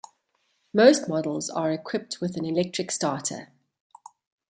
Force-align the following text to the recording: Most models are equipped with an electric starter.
Most 0.73 1.07
models 1.07 1.47
are 1.51 1.71
equipped 1.71 2.19
with 2.19 2.35
an 2.35 2.43
electric 2.43 2.89
starter. 2.89 3.49